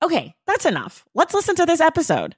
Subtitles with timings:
[0.00, 1.04] Okay, that's enough.
[1.12, 2.36] Let's listen to this episode.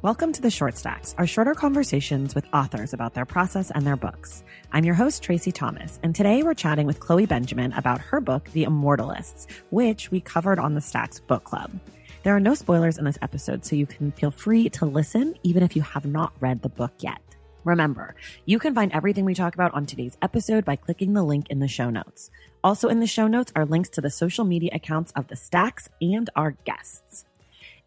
[0.00, 3.96] Welcome to the Short Stacks, our shorter conversations with authors about their process and their
[3.96, 4.42] books.
[4.72, 8.48] I'm your host, Traci Thomas, and today we're chatting with Chloe Benjamin about her book,
[8.52, 11.78] The Immortalists, which we covered on the Stacks Book Club.
[12.22, 15.62] There are no spoilers in this episode, so you can feel free to listen even
[15.62, 17.20] if you have not read the book yet.
[17.66, 18.14] Remember,
[18.44, 21.58] you can find everything we talk about on today's episode by clicking the link in
[21.58, 22.30] the show notes.
[22.62, 25.88] Also, in the show notes are links to the social media accounts of the stacks
[26.00, 27.24] and our guests.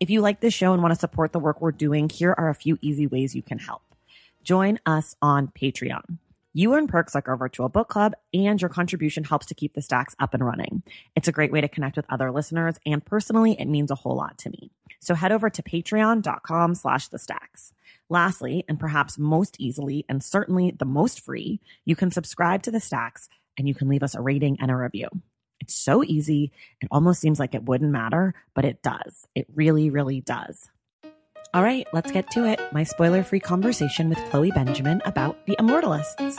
[0.01, 2.49] If you like this show and want to support the work we're doing, here are
[2.49, 3.83] a few easy ways you can help.
[4.43, 6.17] Join us on Patreon.
[6.51, 9.81] You earn perks like our virtual book club, and your contribution helps to keep the
[9.81, 10.83] stacks up and running.
[11.15, 14.17] It's a great way to connect with other listeners, and personally, it means a whole
[14.17, 14.71] lot to me.
[14.99, 17.71] So head over to patreon.com slash the stacks.
[18.09, 22.79] Lastly, and perhaps most easily, and certainly the most free, you can subscribe to the
[22.79, 25.07] stacks and you can leave us a rating and a review.
[25.59, 26.51] It's so easy.
[26.81, 29.27] It almost seems like it wouldn't matter, but it does.
[29.35, 30.69] It really, really does.
[31.53, 32.59] All right, let's get to it.
[32.71, 36.37] My spoiler free conversation with Chloe Benjamin about the Immortalists.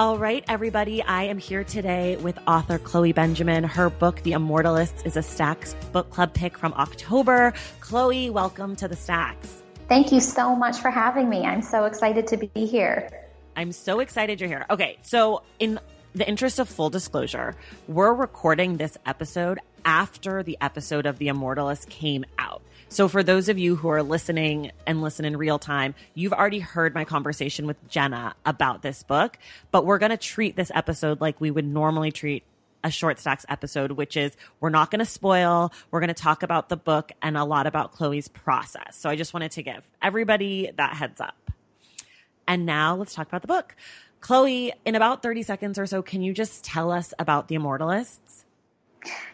[0.00, 1.02] All right, everybody.
[1.02, 3.64] I am here today with author Chloe Benjamin.
[3.64, 7.52] Her book, The Immortalists, is a Stacks book club pick from October.
[7.80, 9.62] Chloe, welcome to the Stacks.
[9.90, 11.44] Thank you so much for having me.
[11.44, 13.10] I'm so excited to be here.
[13.56, 14.64] I'm so excited you're here.
[14.70, 15.78] Okay, so in
[16.14, 17.54] the interest of full disclosure,
[17.86, 22.39] we're recording this episode after the episode of The Immortalist came out.
[22.88, 26.58] So, for those of you who are listening and listen in real time, you've already
[26.58, 29.38] heard my conversation with Jenna about this book,
[29.70, 32.42] but we're going to treat this episode like we would normally treat
[32.82, 35.72] a short stacks episode, which is we're not going to spoil.
[35.90, 38.96] We're going to talk about the book and a lot about Chloe's process.
[38.96, 41.36] So, I just wanted to give everybody that heads up.
[42.48, 43.76] And now let's talk about the book.
[44.20, 48.29] Chloe, in about 30 seconds or so, can you just tell us about the Immortalists?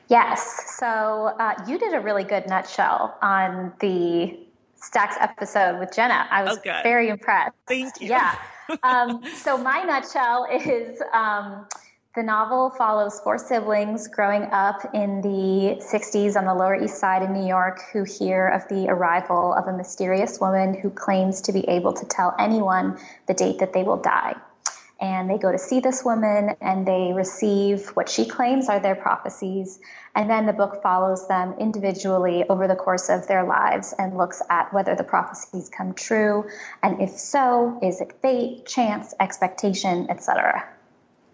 [0.09, 0.77] Yes.
[0.78, 4.38] So uh, you did a really good nutshell on the
[4.77, 6.27] Stacks episode with Jenna.
[6.31, 7.56] I was oh, very impressed.
[7.66, 8.09] Thank you.
[8.09, 8.37] Yeah.
[8.82, 11.69] Um, so my nutshell is um,
[12.16, 17.22] the novel follows four siblings growing up in the 60s on the Lower East Side
[17.22, 21.53] in New York who hear of the arrival of a mysterious woman who claims to
[21.53, 22.98] be able to tell anyone
[23.28, 24.34] the date that they will die
[24.99, 28.95] and they go to see this woman and they receive what she claims are their
[28.95, 29.79] prophecies.
[30.15, 34.41] And then the book follows them individually over the course of their lives and looks
[34.49, 36.47] at whether the prophecies come true.
[36.83, 40.67] And if so, is it fate, chance, expectation, etc.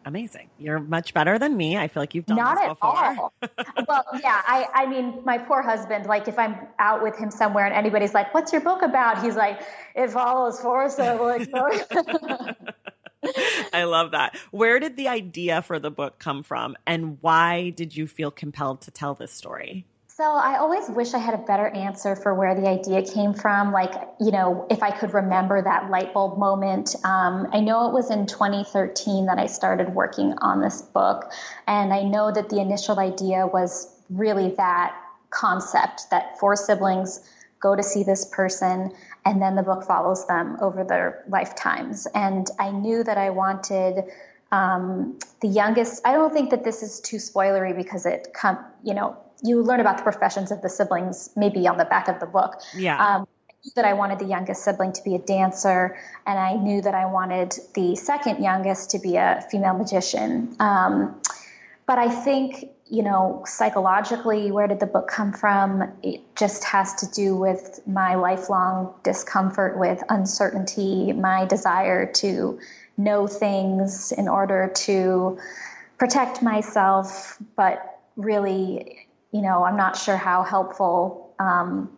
[0.05, 0.50] Amazing.
[0.59, 1.77] You're much better than me.
[1.77, 2.91] I feel like you've done Not this at before.
[2.91, 3.33] all.
[3.89, 7.67] well, yeah, I, I mean, my poor husband, like if I'm out with him somewhere
[7.67, 9.23] and anybody's like, what's your book about?
[9.23, 9.61] He's like,
[9.94, 11.47] it follows four siblings.
[13.72, 14.37] I love that.
[14.50, 18.81] Where did the idea for the book come from and why did you feel compelled
[18.83, 19.87] to tell this story?
[20.14, 23.73] So I always wish I had a better answer for where the idea came from.
[23.73, 26.94] Like, you know, if I could remember that light bulb moment.
[27.02, 31.32] Um, I know it was in 2013 that I started working on this book.
[31.67, 34.94] And I know that the initial idea was really that
[35.31, 37.26] concept that four siblings
[37.58, 38.93] go to see this person
[39.25, 42.07] and then the book follows them over their lifetimes.
[42.15, 44.05] And I knew that I wanted
[44.51, 46.07] um, the youngest.
[46.07, 49.81] I don't think that this is too spoilery because it come, you know, you learn
[49.81, 52.61] about the professions of the siblings maybe on the back of the book.
[52.77, 53.05] Yeah.
[53.05, 53.27] Um,
[53.77, 55.97] that I wanted the youngest sibling to be a dancer,
[56.27, 60.57] and I knew that I wanted the second youngest to be a female magician.
[60.59, 61.21] Um,
[61.87, 65.91] but I think you know, psychologically, where did the book come from?
[66.03, 72.61] It just has to do with my lifelong discomfort with uncertainty, my desire to
[72.99, 75.39] know things in order to
[75.97, 81.91] protect myself, but really, you know, I'm not sure how helpful um,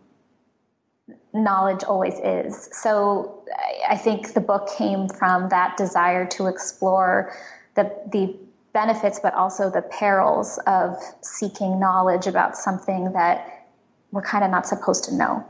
[1.33, 2.69] knowledge always is.
[2.71, 3.43] So
[3.91, 7.33] I think the book came from that desire to explore
[7.75, 8.39] the the
[8.75, 13.67] benefits, but also the perils of seeking knowledge about something that
[14.11, 15.45] we're kind of not supposed to know.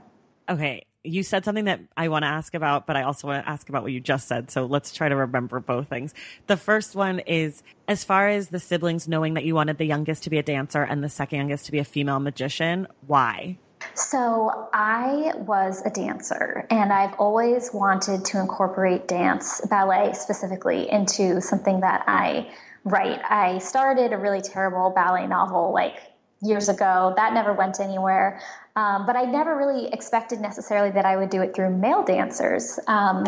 [0.48, 0.84] Okay.
[1.06, 3.68] You said something that I want to ask about, but I also want to ask
[3.68, 4.50] about what you just said.
[4.50, 6.14] So let's try to remember both things.
[6.46, 10.22] The first one is as far as the siblings knowing that you wanted the youngest
[10.22, 13.58] to be a dancer and the second youngest to be a female magician, why?
[13.92, 21.42] So, I was a dancer, and I've always wanted to incorporate dance, ballet specifically, into
[21.42, 22.50] something that I
[22.84, 23.20] write.
[23.28, 25.96] I started a really terrible ballet novel like
[26.42, 27.14] years ago.
[27.16, 28.40] That never went anywhere.
[28.76, 32.78] Um, but I never really expected necessarily that I would do it through male dancers.
[32.86, 33.24] Um,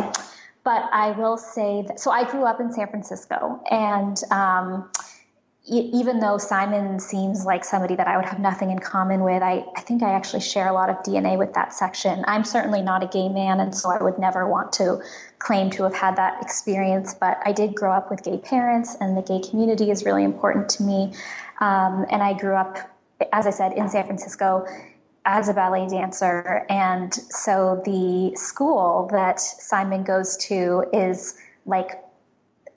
[0.64, 4.90] but I will say that, so I grew up in San Francisco, and um,
[5.68, 9.64] even though Simon seems like somebody that I would have nothing in common with, I,
[9.76, 12.24] I think I actually share a lot of DNA with that section.
[12.28, 15.02] I'm certainly not a gay man, and so I would never want to
[15.40, 17.14] claim to have had that experience.
[17.14, 20.68] But I did grow up with gay parents, and the gay community is really important
[20.70, 21.12] to me.
[21.60, 22.78] Um, and I grew up,
[23.32, 24.66] as I said, in San Francisco
[25.24, 26.64] as a ballet dancer.
[26.70, 32.00] And so the school that Simon goes to is like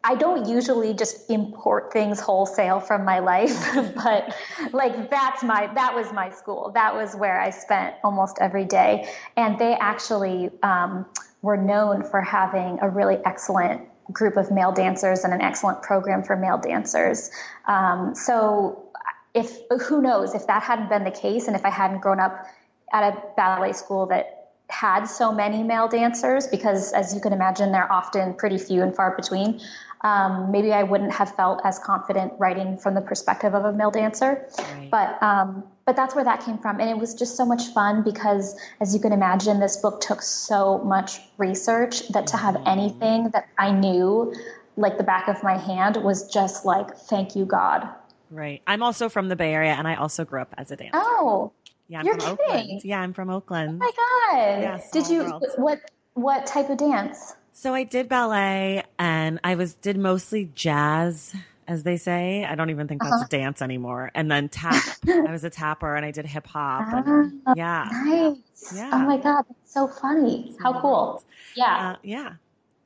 [0.04, 3.58] I don't usually just import things wholesale from my life,
[3.96, 4.34] but
[4.72, 6.72] like that's my that was my school.
[6.74, 11.06] That was where I spent almost every day, and they actually um,
[11.42, 13.82] were known for having a really excellent
[14.12, 17.30] group of male dancers and an excellent program for male dancers.
[17.68, 18.90] Um, so,
[19.34, 22.46] if who knows if that hadn't been the case, and if I hadn't grown up
[22.94, 27.72] at a ballet school that had so many male dancers because as you can imagine
[27.72, 29.60] they're often pretty few and far between
[30.02, 33.92] um, maybe I wouldn't have felt as confident writing from the perspective of a male
[33.92, 34.48] dancer.
[34.58, 34.90] Right.
[34.90, 38.04] But um, but that's where that came from, and it was just so much fun
[38.04, 42.68] because, as you can imagine, this book took so much research that to have mm-hmm.
[42.68, 44.34] anything that I knew
[44.78, 47.88] like the back of my hand was just like, thank you, God.
[48.32, 48.62] Right.
[48.66, 50.92] I'm also from the Bay Area, and I also grew up as a dancer.
[50.94, 51.52] Oh,
[51.90, 52.56] yeah, I'm You're from kidding.
[52.56, 52.82] Oakland.
[52.86, 53.82] Yeah, I'm from Oakland.
[53.82, 54.62] Oh my God!
[54.62, 55.24] Yeah, Did you
[55.58, 55.80] what
[56.14, 57.34] what type of dance?
[57.60, 61.36] So I did ballet and I was did mostly jazz,
[61.68, 62.46] as they say.
[62.46, 63.26] I don't even think that's uh-huh.
[63.26, 64.12] a dance anymore.
[64.16, 64.82] And then tap.
[65.06, 66.88] I was a tapper and I did hip hop.
[67.06, 67.90] Oh, yeah.
[67.92, 68.74] Nice.
[68.74, 68.92] Yeah.
[68.94, 69.44] Oh my God.
[69.50, 70.56] That's so funny.
[70.64, 71.22] How cool.
[71.54, 71.90] Yeah.
[71.90, 72.36] Uh, yeah.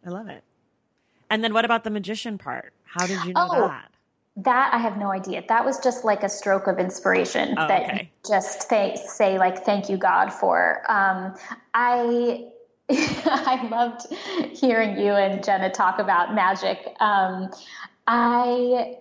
[0.07, 0.43] I love it.
[1.29, 2.73] And then what about the magician part?
[2.83, 3.91] How did you know oh, that?
[4.37, 5.43] That I have no idea.
[5.49, 8.11] That was just like a stroke of inspiration oh, that okay.
[8.27, 10.81] just say, say like, thank you God for.
[10.89, 11.35] Um,
[11.75, 12.47] I
[13.25, 14.13] I loved
[14.57, 16.95] hearing you and Jenna talk about magic.
[16.99, 17.49] Um,
[18.07, 18.97] I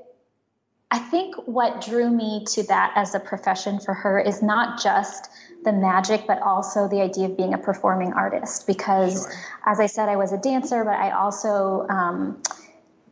[0.92, 5.30] I think what drew me to that as a profession for her is not just
[5.64, 8.66] the magic, but also the idea of being a performing artist.
[8.66, 9.32] Because, sure.
[9.64, 12.42] as I said, I was a dancer, but I also um,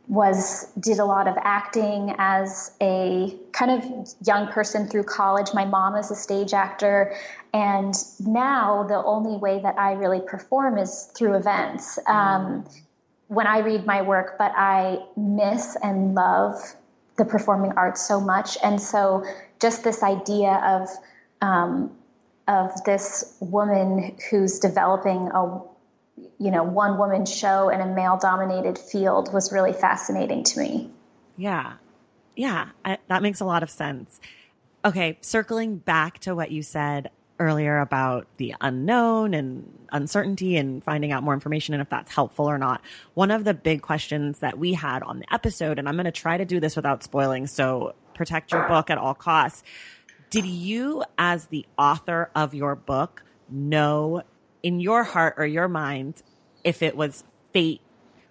[0.08, 5.48] was did a lot of acting as a kind of young person through college.
[5.54, 7.14] My mom is a stage actor,
[7.52, 11.98] and now the only way that I really perform is through events.
[12.06, 12.64] Um,
[13.28, 16.60] when I read my work, but I miss and love
[17.16, 19.24] the performing arts so much, and so
[19.60, 20.88] just this idea of
[21.40, 21.92] um,
[22.48, 25.60] of this woman who's developing a
[26.38, 30.90] you know one woman show in a male dominated field was really fascinating to me.
[31.36, 31.74] Yeah.
[32.36, 34.20] Yeah I, that makes a lot of sense.
[34.84, 41.10] Okay circling back to what you said earlier about the unknown and uncertainty and finding
[41.10, 42.82] out more information and if that's helpful or not
[43.14, 46.12] one of the big questions that we had on the episode and i'm going to
[46.12, 49.62] try to do this without spoiling so protect your book at all costs.
[50.28, 54.24] Did you as the author of your book know
[54.62, 56.22] in your heart or your mind
[56.64, 57.80] if it was fate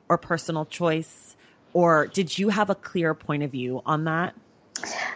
[0.08, 1.36] or personal choice
[1.74, 4.36] or did you have a clear point of view on that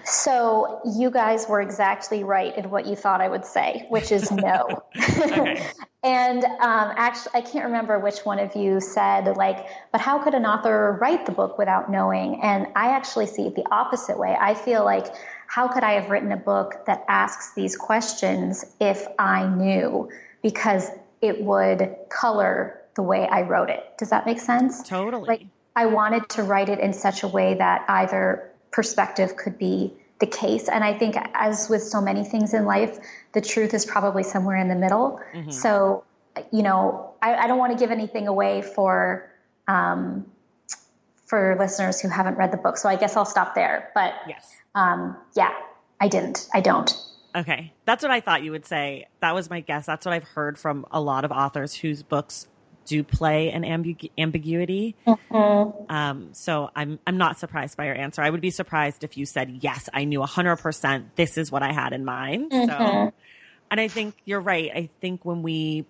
[0.03, 4.32] so you guys were exactly right in what you thought I would say, which is
[4.32, 4.84] no.
[6.03, 10.34] and um, actually, I can't remember which one of you said like, but how could
[10.34, 12.41] an author write the book without knowing?
[12.41, 14.36] And I actually see it the opposite way.
[14.39, 15.08] I feel like
[15.48, 20.10] how could I have written a book that asks these questions if I knew?
[20.41, 20.89] Because
[21.24, 23.98] it would color the way I wrote it.
[23.98, 24.84] Does that make sense?
[24.84, 25.25] Totally.
[25.25, 29.94] Like I wanted to write it in such a way that either perspective could be
[30.20, 30.68] the case.
[30.68, 32.98] And I think, as with so many things in life,
[33.32, 35.20] the truth is probably somewhere in the middle.
[35.34, 35.51] Mm-hmm.
[35.51, 36.03] So,
[36.51, 39.32] you know, I, I, don't want to give anything away for
[39.68, 40.25] um,
[41.25, 42.77] for listeners who haven't read the book.
[42.77, 43.92] So I guess I'll stop there.
[43.96, 45.53] But yes, um, yeah,
[46.00, 46.48] I didn't.
[46.53, 46.94] I don't.
[47.36, 49.08] Okay, that's what I thought you would say.
[49.22, 49.86] That was my guess.
[49.86, 52.48] That's what I've heard from a lot of authors whose books
[52.86, 54.96] do play an ambigu- ambiguity.
[55.08, 55.92] Mm-hmm.
[55.92, 58.22] Um, so I'm I'm not surprised by your answer.
[58.22, 59.90] I would be surprised if you said yes.
[59.94, 60.58] I knew 100.
[60.58, 62.52] percent This is what I had in mind.
[62.52, 62.70] Mm-hmm.
[62.70, 63.13] So,
[63.72, 64.72] and I think you're right.
[64.74, 65.86] I think when we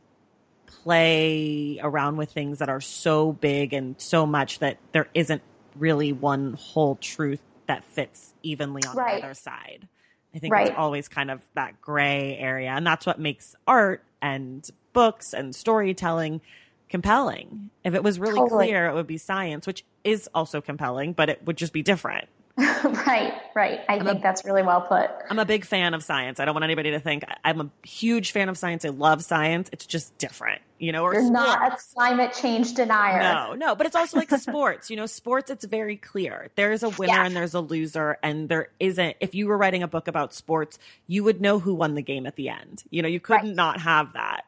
[0.66, 5.42] play around with things that are so big and so much that there isn't
[5.76, 9.22] really one whole truth that fits evenly on right.
[9.22, 9.88] the other side.
[10.36, 10.68] I think right.
[10.68, 12.70] it's always kind of that gray area.
[12.70, 16.42] And that's what makes art and books and storytelling
[16.90, 17.72] compelling.
[17.84, 18.68] If it was really totally.
[18.68, 22.28] clear, it would be science, which is also compelling, but it would just be different.
[22.58, 23.80] right, right.
[23.90, 25.10] I I'm think a, that's really well put.
[25.28, 26.40] I'm a big fan of science.
[26.40, 28.86] I don't want anybody to think I'm a huge fan of science.
[28.86, 29.70] I love science.
[29.72, 31.04] It's just different, you know.
[31.04, 31.34] Or You're sports.
[31.34, 33.24] not a climate change denier.
[33.24, 33.74] No, no.
[33.74, 34.92] But it's also like sports.
[34.92, 35.50] You know, sports.
[35.50, 36.50] It's very clear.
[36.54, 37.26] There's a winner yeah.
[37.26, 39.18] and there's a loser, and there isn't.
[39.20, 42.28] If you were writing a book about sports, you would know who won the game
[42.28, 42.84] at the end.
[42.92, 43.56] You know, you couldn't right.
[43.56, 44.46] not have that.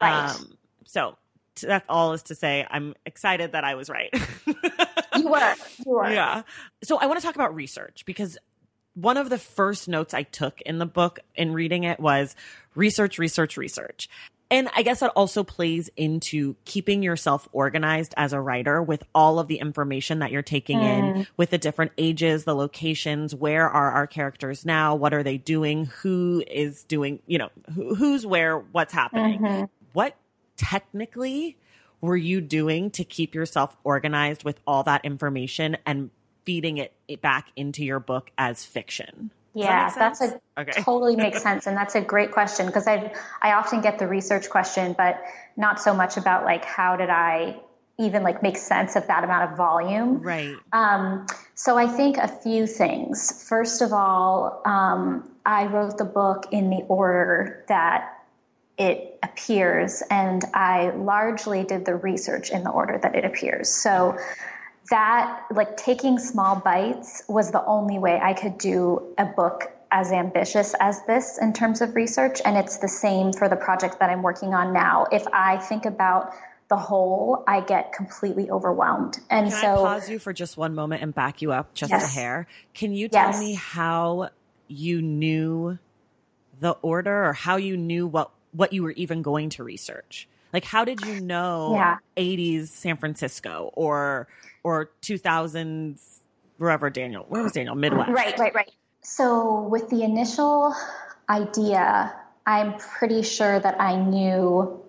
[0.00, 0.30] Right.
[0.30, 1.16] Um, so
[1.62, 4.14] that all is to say, I'm excited that I was right.
[5.18, 5.54] you were.
[5.86, 6.10] You were.
[6.10, 6.42] Yeah.
[6.82, 8.38] So I want to talk about research because
[8.94, 12.34] one of the first notes I took in the book in reading it was
[12.74, 14.08] research, research, research.
[14.50, 19.38] And I guess that also plays into keeping yourself organized as a writer with all
[19.38, 21.16] of the information that you're taking mm.
[21.18, 24.94] in with the different ages, the locations, where are our characters now?
[24.94, 25.86] What are they doing?
[26.00, 29.40] Who is doing, you know, who, who's where, what's happening?
[29.40, 29.64] Mm-hmm.
[29.92, 30.16] What
[30.56, 31.58] technically
[32.00, 36.10] were you doing to keep yourself organized with all that information and
[36.44, 39.30] feeding it, it back into your book as fiction?
[39.54, 40.82] yeah, that that's a okay.
[40.82, 43.12] totally makes sense, and that's a great question because I
[43.42, 45.20] I often get the research question, but
[45.56, 47.56] not so much about like how did I
[47.98, 50.22] even like make sense of that amount of volume.
[50.22, 50.54] Right.
[50.72, 53.44] Um, so I think a few things.
[53.48, 58.17] First of all, um, I wrote the book in the order that
[58.78, 63.68] it appears, and I largely did the research in the order that it appears.
[63.68, 64.16] So
[64.90, 70.12] that, like taking small bites, was the only way I could do a book as
[70.12, 72.40] ambitious as this in terms of research.
[72.44, 75.06] And it's the same for the project that I'm working on now.
[75.10, 76.32] If I think about
[76.68, 79.18] the whole, I get completely overwhelmed.
[79.30, 81.90] And Can so, I pause you for just one moment and back you up just
[81.90, 82.04] yes.
[82.04, 82.46] a hair?
[82.74, 83.40] Can you tell yes.
[83.40, 84.28] me how
[84.68, 85.78] you knew
[86.60, 90.28] the order or how you knew what what you were even going to research.
[90.52, 91.98] Like, how did you know yeah.
[92.16, 94.28] 80s San Francisco or
[94.64, 96.20] or 2000s
[96.56, 97.24] wherever Daniel?
[97.28, 97.74] Where was Daniel?
[97.74, 98.10] Midwest.
[98.10, 98.70] Right, right, right.
[99.02, 100.74] So with the initial
[101.28, 102.14] idea,
[102.46, 104.82] I'm pretty sure that I knew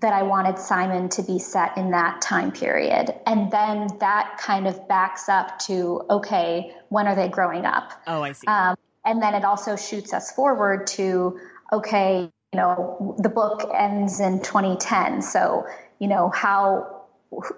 [0.00, 3.14] that I wanted Simon to be set in that time period.
[3.26, 7.92] And then that kind of backs up to okay, when are they growing up?
[8.06, 8.46] Oh, I see.
[8.46, 11.40] Um, and then it also shoots us forward to
[11.72, 15.22] okay, know, the book ends in 2010.
[15.22, 15.66] So,
[15.98, 17.02] you know, how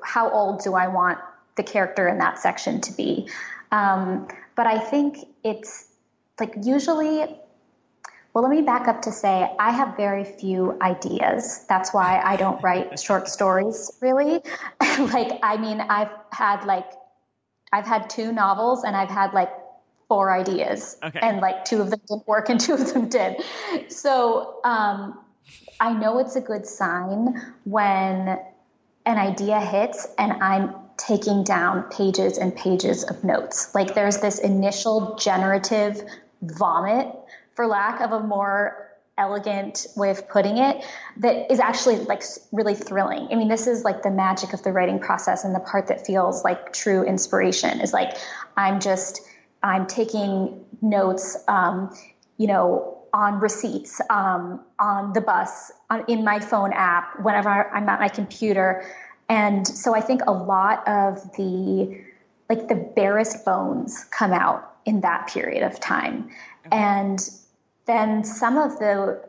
[0.03, 1.19] how old do I want
[1.57, 3.29] the character in that section to be?
[3.71, 5.87] Um, but I think it's
[6.39, 7.27] like usually.
[8.35, 11.65] Well, let me back up to say I have very few ideas.
[11.69, 14.43] That's why I don't write short stories, really.
[14.81, 16.89] like, I mean, I've had like,
[17.73, 19.51] I've had two novels and I've had like
[20.09, 21.19] four ideas okay.
[21.21, 23.37] and like two of them didn't work and two of them did
[23.89, 25.19] so um,
[25.81, 28.39] i know it's a good sign when
[29.07, 34.39] an idea hits and i'm taking down pages and pages of notes like there's this
[34.39, 36.01] initial generative
[36.43, 37.07] vomit
[37.55, 38.89] for lack of a more
[39.19, 40.83] elegant way of putting it
[41.19, 42.23] that is actually like
[42.53, 43.29] really thrilling.
[43.31, 46.07] I mean, this is like the magic of the writing process and the part that
[46.07, 48.17] feels like true inspiration is like
[48.57, 49.21] I'm just
[49.63, 51.95] I'm taking notes, um,
[52.37, 57.89] you know, on receipts, um, on the bus, on, in my phone app, whenever I'm
[57.89, 58.85] at my computer.
[59.29, 62.01] And so I think a lot of the,
[62.49, 66.31] like the barest bones come out in that period of time.
[66.71, 67.19] And
[67.87, 69.23] then some of the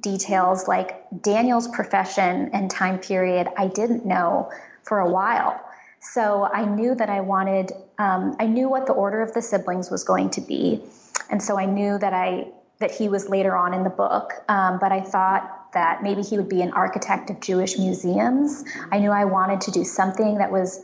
[0.00, 4.50] details, like Daniel's profession and time period, I didn't know
[4.82, 5.60] for a while.
[6.00, 9.90] So I knew that I wanted, um, I knew what the order of the siblings
[9.90, 10.82] was going to be.
[11.28, 12.46] And so I knew that I,
[12.78, 14.32] that he was later on in the book.
[14.48, 18.64] Um, but I thought that maybe he would be an architect of Jewish museums.
[18.90, 20.82] I knew I wanted to do something that was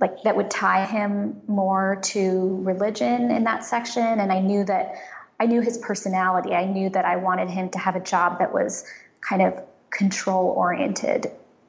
[0.00, 4.94] like that would tie him more to religion in that section and I knew that
[5.38, 6.54] I knew his personality.
[6.54, 8.84] I knew that I wanted him to have a job that was
[9.20, 11.26] kind of control oriented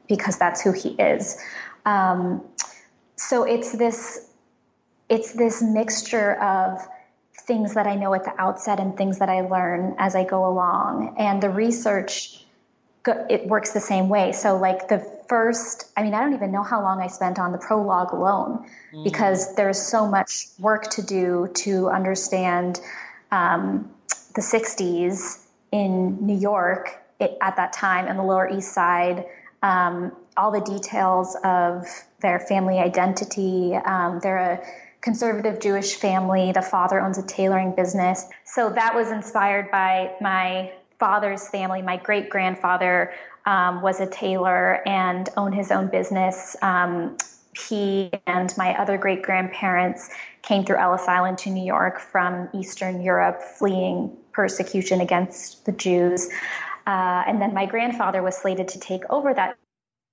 [0.08, 1.38] because that's who he is.
[1.86, 2.44] Um,
[3.16, 4.30] so it's this
[5.14, 6.80] it's this mixture of
[7.46, 10.48] things that I know at the outset and things that I learn as I go
[10.48, 11.16] along.
[11.20, 12.44] And the research
[13.06, 14.32] it works the same way.
[14.32, 17.52] So like the first, I mean, I don't even know how long I spent on
[17.52, 19.04] the prologue alone mm.
[19.04, 22.80] because there's so much work to do to understand
[23.30, 23.92] um,
[24.36, 29.26] the 60s in New York it, at that time and the Lower East Side,
[29.62, 31.86] um, all the details of
[32.22, 33.76] their family identity.
[33.76, 34.66] Um, they're a
[35.04, 36.52] conservative Jewish family.
[36.54, 38.26] The father owns a tailoring business.
[38.46, 41.82] So that was inspired by my father's family.
[41.82, 43.14] My great grandfather
[43.46, 46.56] um, was a tailor and owned his own business.
[46.62, 47.18] Um,
[47.56, 50.10] he and my other great grandparents
[50.42, 56.30] came through Ellis Island to New York from Eastern Europe, fleeing persecution against the Jews.
[56.88, 59.58] Uh, and then my grandfather was slated to take over that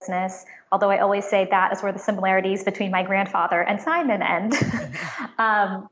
[0.01, 4.23] business, although I always say that is where the similarities between my grandfather and Simon
[4.23, 4.55] end.
[5.39, 5.89] um,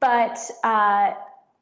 [0.00, 1.12] but uh,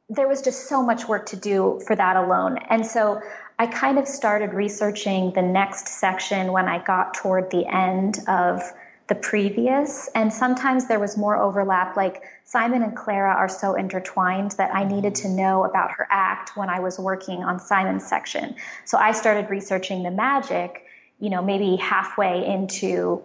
[0.09, 2.57] there was just so much work to do for that alone.
[2.69, 3.21] And so
[3.59, 8.61] I kind of started researching the next section when I got toward the end of
[9.07, 10.09] the previous.
[10.15, 11.97] And sometimes there was more overlap.
[11.97, 16.55] Like Simon and Clara are so intertwined that I needed to know about her act
[16.55, 18.55] when I was working on Simon's section.
[18.85, 20.85] So I started researching the magic,
[21.19, 23.21] you know, maybe halfway into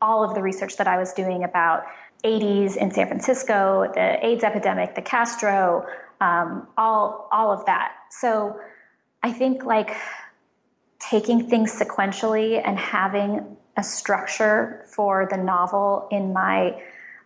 [0.00, 1.84] all of the research that I was doing about
[2.24, 5.86] 80s in San Francisco, the AIDS epidemic, the Castro,
[6.20, 7.92] um, all all of that.
[8.10, 8.58] So
[9.22, 9.96] I think like
[10.98, 16.82] taking things sequentially and having a structure for the novel in my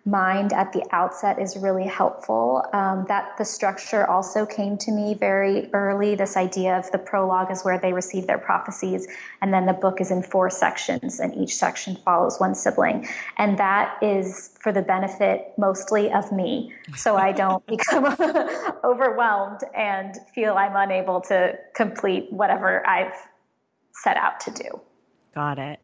[0.06, 2.62] mind at the outset is really helpful.
[2.72, 6.14] Um, that the structure also came to me very early.
[6.14, 9.06] This idea of the prologue is where they receive their prophecies,
[9.40, 13.08] and then the book is in four sections, and each section follows one sibling.
[13.38, 18.04] And that is for the benefit mostly of me, so I don't become
[18.84, 23.14] overwhelmed and feel I'm unable to complete whatever I've
[23.92, 24.80] set out to do.
[25.34, 25.83] Got it.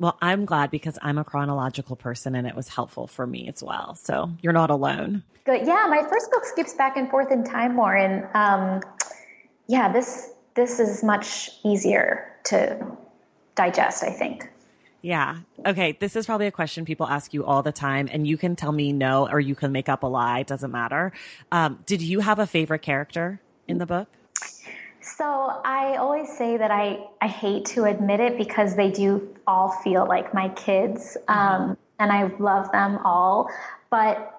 [0.00, 3.62] Well, I'm glad because I'm a chronological person and it was helpful for me as
[3.62, 3.94] well.
[3.94, 5.22] So you're not alone.
[5.44, 5.66] Good.
[5.66, 8.80] Yeah, my first book skips back and forth in time more, and um,
[9.66, 12.96] yeah, this this is much easier to
[13.54, 14.02] digest.
[14.02, 14.48] I think.
[15.02, 15.40] Yeah.
[15.66, 15.92] Okay.
[16.00, 18.72] This is probably a question people ask you all the time, and you can tell
[18.72, 20.40] me no or you can make up a lie.
[20.40, 21.12] It doesn't matter.
[21.52, 24.08] Um, did you have a favorite character in the book?
[25.16, 25.24] So
[25.64, 30.06] I always say that I, I hate to admit it because they do all feel
[30.06, 31.72] like my kids, um, mm-hmm.
[32.00, 33.48] and I love them all.
[33.90, 34.30] But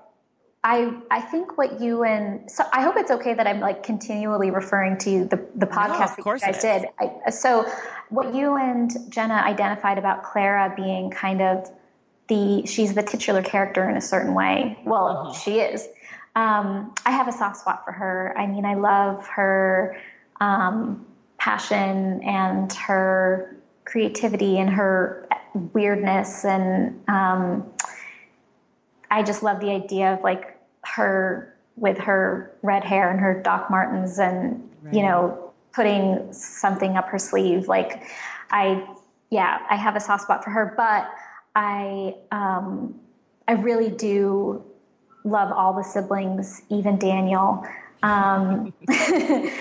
[0.65, 4.49] I I think what you and so I hope it's okay that I'm like continually
[4.49, 6.85] referring to the the podcast no, that you guys did.
[6.99, 7.65] I, so
[8.09, 11.69] what you and Jenna identified about Clara being kind of
[12.27, 14.77] the she's the titular character in a certain way.
[14.85, 15.33] Well, uh-huh.
[15.33, 15.87] she is.
[16.35, 18.33] Um, I have a soft spot for her.
[18.35, 19.95] I mean, I love her
[20.39, 21.05] um,
[21.37, 25.27] passion and her creativity and her
[25.73, 27.65] weirdness and um,
[29.11, 33.69] I just love the idea of like her with her red hair and her Doc
[33.69, 34.93] Martens and right.
[34.93, 38.03] you know putting something up her sleeve like
[38.51, 38.85] I
[39.29, 41.09] yeah I have a soft spot for her but
[41.55, 42.95] I um,
[43.47, 44.63] I really do
[45.23, 47.65] love all the siblings even Daniel
[48.03, 48.73] um,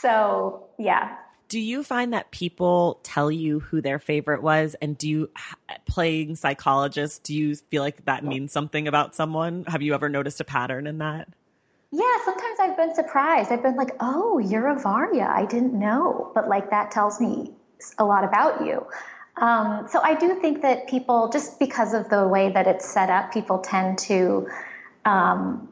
[0.00, 1.16] so yeah.
[1.48, 5.30] Do you find that people tell you who their favorite was, and do you
[5.86, 7.24] playing psychologist?
[7.24, 9.64] Do you feel like that means something about someone?
[9.66, 11.28] Have you ever noticed a pattern in that?
[11.90, 13.52] Yeah, sometimes I've been surprised.
[13.52, 15.30] I've been like, "Oh, you're a Varya.
[15.30, 17.52] I didn't know," but like that tells me
[17.98, 18.86] a lot about you.
[19.36, 23.10] Um, so I do think that people, just because of the way that it's set
[23.10, 24.48] up, people tend to
[25.04, 25.71] um,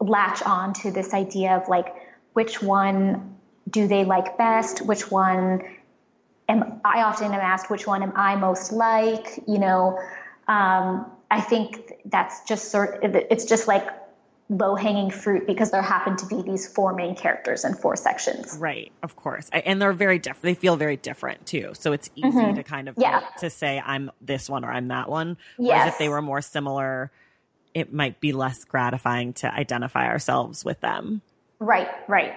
[0.00, 1.94] latch on to this idea of like
[2.34, 3.36] which one
[3.70, 5.62] do they like best which one
[6.48, 9.98] am i often am asked which one am i most like you know
[10.48, 13.88] um, i think that's just sort of, it's just like
[14.48, 18.56] low hanging fruit because there happen to be these four main characters in four sections.
[18.60, 19.48] Right, of course.
[19.52, 20.42] And they're very different.
[20.42, 21.72] They feel very different too.
[21.74, 22.54] So it's easy mm-hmm.
[22.54, 23.22] to kind of yeah.
[23.40, 25.36] to say I'm this one or I'm that one.
[25.56, 27.10] Whereas if they were more similar,
[27.76, 31.20] it might be less gratifying to identify ourselves with them.
[31.58, 32.32] Right, right.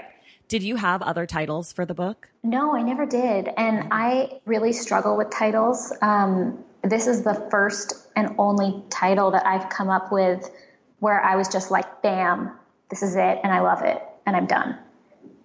[0.50, 2.28] Did you have other titles for the book?
[2.44, 3.48] No, I never did.
[3.56, 5.94] And I really struggle with titles.
[6.02, 10.52] Um, this is the first and only title that I've come up with
[11.00, 12.52] where I was just like, bam,
[12.90, 14.78] this is it, and I love it, and I'm done.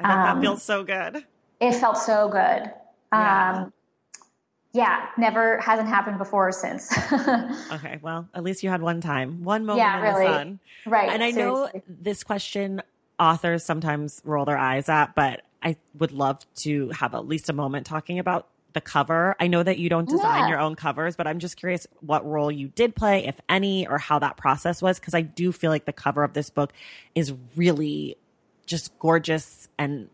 [0.00, 1.24] Um, that feels so good.
[1.60, 2.72] It felt so good.
[3.12, 3.62] Yeah.
[3.62, 3.72] Um,
[4.74, 6.92] yeah, never hasn't happened before or since.
[7.72, 10.26] okay, well, at least you had one time, one moment yeah, in really.
[10.26, 10.60] the sun.
[10.84, 11.08] Right.
[11.10, 11.72] And I seriously.
[11.74, 12.82] know this question
[13.18, 17.52] authors sometimes roll their eyes at, but I would love to have at least a
[17.52, 19.36] moment talking about the cover.
[19.38, 20.48] I know that you don't design yeah.
[20.48, 23.98] your own covers, but I'm just curious what role you did play, if any, or
[23.98, 26.72] how that process was, because I do feel like the cover of this book
[27.14, 28.16] is really
[28.66, 30.08] just gorgeous and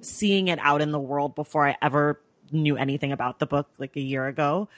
[0.00, 2.20] seeing it out in the world before I ever
[2.52, 4.68] knew anything about the book like a year ago,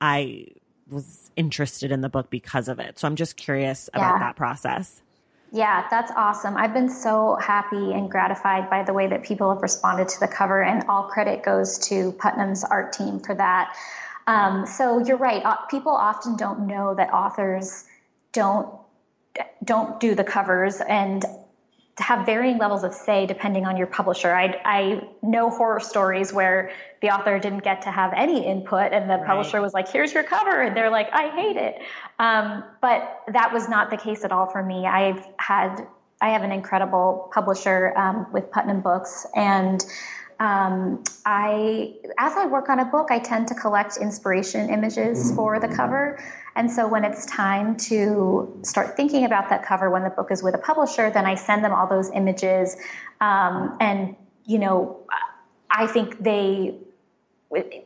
[0.00, 0.46] I
[0.90, 2.98] was interested in the book because of it.
[2.98, 5.02] So I'm just curious about that process.
[5.52, 6.56] Yeah, that's awesome.
[6.56, 10.28] I've been so happy and gratified by the way that people have responded to the
[10.28, 13.74] cover, and all credit goes to Putnam's art team for that.
[14.28, 15.42] Um, so you're right.
[15.68, 17.84] People often don't know that authors
[18.32, 18.68] don't
[19.64, 21.24] don't do the covers, and
[22.00, 24.34] have varying levels of say depending on your publisher.
[24.34, 26.70] I, I know horror stories where
[27.02, 29.26] the author didn't get to have any input and the right.
[29.26, 30.62] publisher was like, here's your cover.
[30.62, 31.80] And they're like, I hate it.
[32.18, 34.86] Um, but that was not the case at all for me.
[34.86, 35.86] I've had,
[36.20, 39.84] I have an incredible publisher um, with Putnam Books and
[40.40, 45.60] um, I, as I work on a book, I tend to collect inspiration images for
[45.60, 46.18] the cover.
[46.56, 50.42] And so when it's time to start thinking about that cover when the book is
[50.42, 52.74] with a publisher, then I send them all those images.
[53.20, 55.06] Um, and, you know,
[55.70, 56.78] I think they,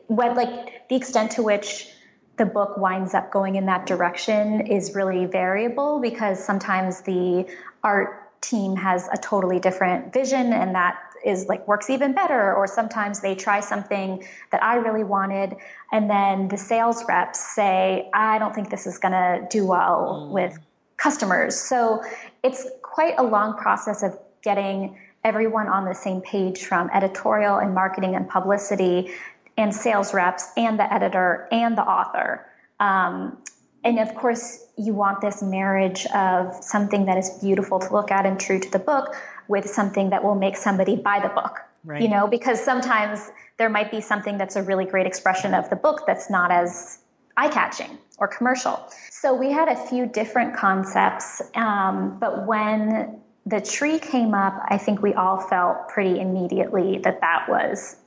[0.07, 1.89] what, like the extent to which
[2.37, 7.47] the book winds up going in that direction is really variable because sometimes the
[7.83, 12.67] art team has a totally different vision and that is like works even better or
[12.67, 15.55] sometimes they try something that I really wanted
[15.91, 20.27] and then the sales reps say I don't think this is going to do well
[20.29, 20.33] mm.
[20.33, 20.57] with
[20.97, 21.59] customers.
[21.59, 22.01] So
[22.43, 27.73] it's quite a long process of getting everyone on the same page from editorial and
[27.73, 29.11] marketing and publicity
[29.57, 32.45] and sales reps and the editor and the author.
[32.79, 33.37] Um,
[33.85, 38.25] and of course, you want this marriage of something that is beautiful to look at
[38.25, 39.15] and true to the book
[39.47, 41.59] with something that will make somebody buy the book.
[41.83, 42.01] Right.
[42.01, 45.75] You know, because sometimes there might be something that's a really great expression of the
[45.75, 46.97] book that's not as
[47.37, 48.83] eye catching or commercial.
[49.11, 54.79] So we had a few different concepts, um, but when the tree came up, I
[54.79, 57.97] think we all felt pretty immediately that that was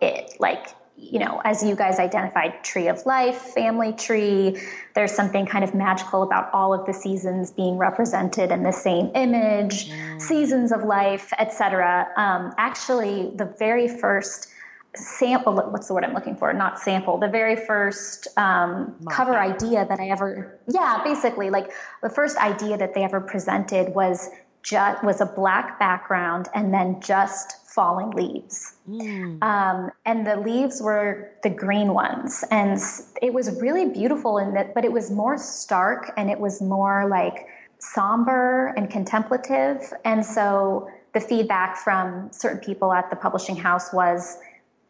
[0.00, 0.32] it.
[0.38, 0.68] Like,
[1.00, 4.60] you know, as you guys identified, tree of life, family tree,
[4.94, 9.12] there's something kind of magical about all of the seasons being represented in the same
[9.14, 10.20] image, mm.
[10.20, 12.08] seasons of life, etc.
[12.16, 14.48] Um, actually, the very first
[14.96, 19.86] sample what's the word i'm looking for not sample the very first um, cover idea
[19.86, 21.70] that i ever yeah basically like
[22.02, 24.30] the first idea that they ever presented was
[24.62, 28.74] just was a black background and then just falling leaves.
[28.90, 29.40] Mm.
[29.40, 32.42] Um, and the leaves were the green ones.
[32.50, 32.76] And
[33.22, 37.06] it was really beautiful in that, but it was more stark and it was more
[37.08, 37.46] like
[37.78, 39.92] somber and contemplative.
[40.04, 44.38] And so the feedback from certain people at the publishing house was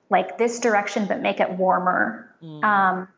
[0.08, 2.34] like this direction, but make it warmer.
[2.42, 2.64] Mm.
[2.64, 3.08] Um,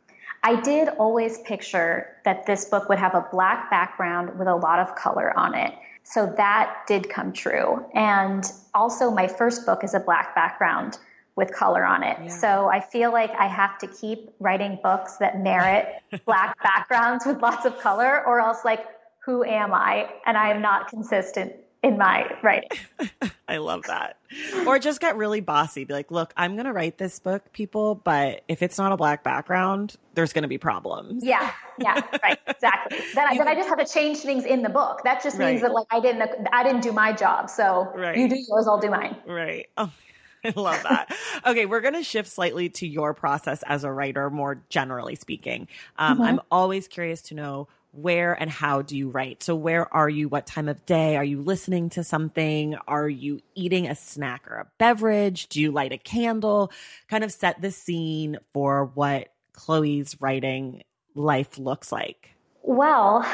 [0.43, 4.81] I did always picture that this book would have a black background with a lot
[4.81, 5.73] of color on it.
[6.03, 7.85] So that did come true.
[7.95, 10.99] And also, my first book is a black background
[11.37, 12.19] with color on it.
[12.21, 12.29] Yeah.
[12.29, 15.87] So I feel like I have to keep writing books that merit
[16.27, 18.85] black backgrounds with lots of color, or else, like,
[19.25, 20.09] who am I?
[20.27, 21.53] And I am not consistent
[21.83, 22.71] in my writing.
[23.49, 24.19] I love that.
[24.67, 25.85] Or just get really bossy.
[25.85, 28.97] Be like, look, I'm going to write this book, people, but if it's not a
[28.97, 31.25] black background, there's going to be problems.
[31.25, 31.53] Yeah.
[31.79, 32.03] Yeah.
[32.23, 32.39] Right.
[32.47, 32.99] Exactly.
[33.15, 35.03] then, I, then I just have to change things in the book.
[35.05, 35.69] That just means right.
[35.69, 37.49] that like I didn't, I didn't do my job.
[37.49, 38.17] So right.
[38.17, 39.17] you do yours, I'll do mine.
[39.27, 39.67] Right.
[39.77, 39.91] Oh.
[40.43, 41.15] I love that.
[41.47, 45.69] okay, we're going to shift slightly to your process as a writer, more generally speaking.
[45.99, 46.23] Um, mm-hmm.
[46.23, 49.43] I'm always curious to know where and how do you write?
[49.43, 50.29] So, where are you?
[50.29, 51.17] What time of day?
[51.17, 52.77] Are you listening to something?
[52.87, 55.49] Are you eating a snack or a beverage?
[55.49, 56.73] Do you light a candle?
[57.09, 60.83] Kind of set the scene for what Chloe's writing
[61.15, 62.31] life looks like.
[62.63, 63.27] Well,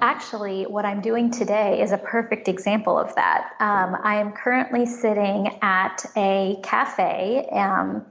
[0.00, 3.52] actually, what I'm doing today is a perfect example of that.
[3.60, 8.04] Um, I am currently sitting at a cafe, um,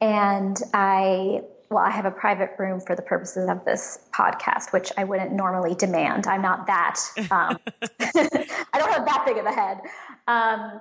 [0.00, 4.92] and I well, I have a private room for the purposes of this podcast, which
[4.96, 6.26] I wouldn't normally demand.
[6.26, 7.00] I'm not that,
[7.30, 7.58] um,
[8.00, 9.80] I don't have that big of a head.
[10.28, 10.80] Um,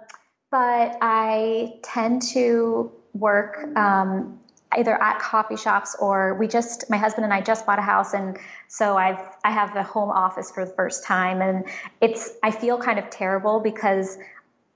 [0.52, 4.40] but I tend to work um,
[4.78, 8.14] either at coffee shops or we just, my husband and I just bought a house.
[8.14, 11.42] And so I've, I have the home office for the first time.
[11.42, 11.66] And
[12.02, 14.18] it's, I feel kind of terrible because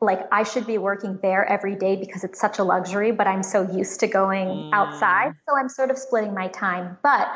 [0.02, 3.44] like I should be working there every day because it's such a luxury, but I'm
[3.44, 4.70] so used to going mm.
[4.74, 5.34] outside.
[5.48, 6.98] So I'm sort of splitting my time.
[7.04, 7.28] But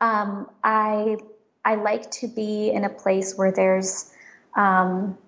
[0.00, 1.16] um, I
[1.64, 4.12] I like to be in a place where there's
[4.56, 5.18] um,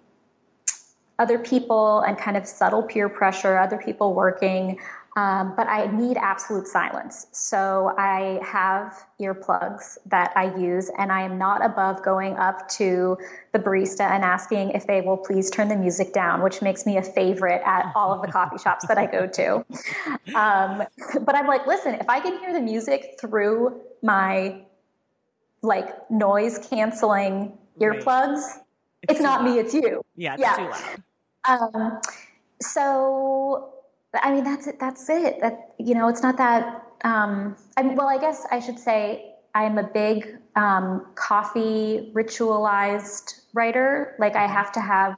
[1.19, 4.79] other people and kind of subtle peer pressure, other people working.
[5.19, 7.27] Um, but I need absolute silence.
[7.33, 13.19] So I have earplugs that I use, and I am not above going up to
[13.51, 16.99] the barista and asking if they will please turn the music down, which makes me
[16.99, 19.57] a favorite at all of the coffee shops that I go to.
[20.37, 20.85] Um,
[21.25, 24.61] but I'm like, listen, if I can hear the music through my
[25.63, 28.63] like noise canceling earplugs, right.
[29.03, 29.53] it's, it's not loud.
[29.53, 30.05] me, it's you.
[30.15, 30.55] Yeah, it's yeah.
[30.55, 31.73] too loud.
[31.75, 32.01] Um,
[32.61, 33.73] so
[34.15, 34.81] I mean, that's it.
[34.81, 35.41] That's it.
[35.41, 36.85] That you know, it's not that.
[37.05, 43.41] Um, I mean, well, I guess I should say I'm a big um, coffee ritualized
[43.55, 44.15] writer.
[44.19, 45.17] Like I have to have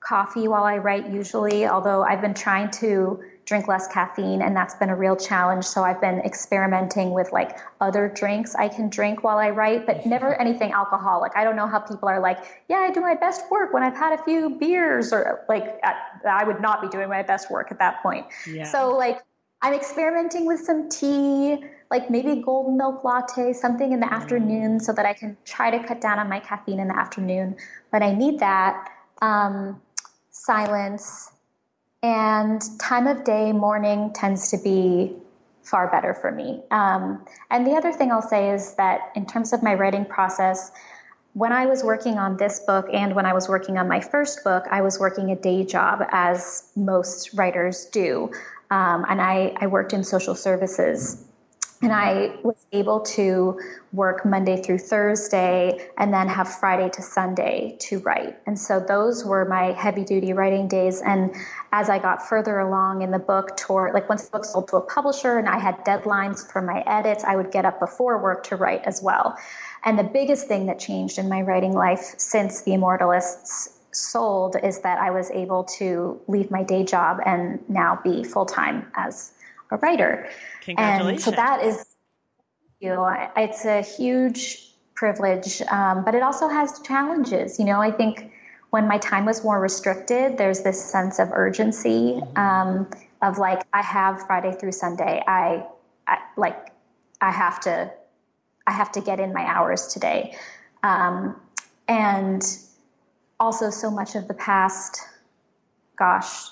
[0.00, 1.66] coffee while I write usually.
[1.66, 5.64] Although I've been trying to drink less caffeine and that's been a real challenge.
[5.64, 10.06] So i've been experimenting with like other drinks i can drink while i write but
[10.06, 11.32] never anything alcoholic.
[11.36, 13.96] I don't know how people are like yeah i do my best work when i've
[13.96, 15.80] had a few beers or like
[16.28, 18.26] i would not be doing my best work at that point.
[18.46, 18.64] Yeah.
[18.64, 19.20] so like
[19.62, 21.58] i'm experimenting with some tea
[21.90, 24.12] like maybe golden milk latte something in the mm.
[24.12, 27.56] afternoon so that i can try to cut down on my caffeine in the afternoon.
[27.92, 28.90] But i need that
[29.22, 29.80] um,
[30.30, 31.30] silence
[32.04, 35.16] and time of day, morning tends to be
[35.62, 36.60] far better for me.
[36.70, 40.70] Um, and the other thing I'll say is that in terms of my writing process,
[41.32, 44.44] when I was working on this book and when I was working on my first
[44.44, 48.30] book, I was working a day job, as most writers do.
[48.70, 51.24] Um, and I, I worked in social services.
[51.84, 53.60] And I was able to
[53.92, 58.38] work Monday through Thursday and then have Friday to Sunday to write.
[58.46, 61.02] And so those were my heavy duty writing days.
[61.02, 61.36] And
[61.72, 64.76] as I got further along in the book, toward like once the book sold to
[64.76, 68.44] a publisher and I had deadlines for my edits, I would get up before work
[68.44, 69.36] to write as well.
[69.84, 74.80] And the biggest thing that changed in my writing life since The Immortalists sold is
[74.80, 79.32] that I was able to leave my day job and now be full time as
[79.74, 80.28] a writer.
[80.62, 81.26] Congratulations.
[81.26, 81.84] And so that is,
[82.80, 83.04] you know,
[83.36, 84.40] it's a huge
[84.94, 87.58] privilege, um, but it also has challenges.
[87.58, 88.32] You know, I think
[88.70, 92.38] when my time was more restricted, there's this sense of urgency mm-hmm.
[92.38, 95.22] um, of like, I have Friday through Sunday.
[95.26, 95.66] I,
[96.06, 96.70] I like,
[97.20, 97.90] I have to
[98.66, 100.36] I have to get in my hours today.
[100.82, 101.36] Um,
[101.86, 102.42] and
[103.38, 105.02] also, so much of the past,
[105.96, 106.48] gosh,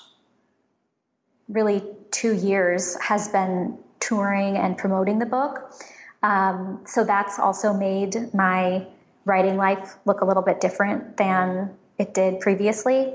[1.47, 1.81] really
[2.13, 5.73] two years has been touring and promoting the book.
[6.21, 8.87] Um, so that's also made my
[9.25, 13.13] writing life look a little bit different than it did previously.